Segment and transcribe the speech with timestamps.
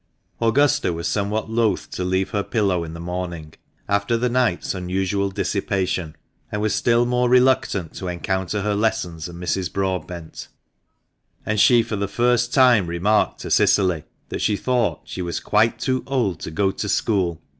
[0.41, 3.53] Augusta was somewhat loth to leave her pillow in the morning,
[3.87, 6.15] after the night's unusual dissipation,
[6.51, 9.71] and was still more reluctant to encounter her lessons and Mrs.
[9.71, 10.47] Broadbent;
[11.45, 12.19] and she for the WHITE HART, WHALEY BRIDGE.
[12.19, 12.37] THE MANCHESTER MAN.
[12.39, 16.49] 225 first time remarked to Cicily that she thought she was "quite too old to
[16.49, 17.39] go to school."